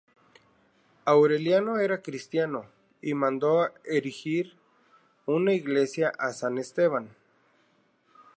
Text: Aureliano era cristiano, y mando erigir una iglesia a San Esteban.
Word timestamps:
Aureliano 1.05 1.77
era 1.77 2.01
cristiano, 2.01 2.65
y 3.03 3.13
mando 3.13 3.69
erigir 3.85 4.57
una 5.27 5.53
iglesia 5.53 6.11
a 6.17 6.33
San 6.33 6.57
Esteban. 6.57 7.15